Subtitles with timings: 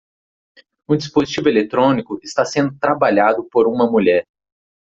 [0.89, 4.25] Um dispositivo eletrônico está sendo trabalhado por uma mulher.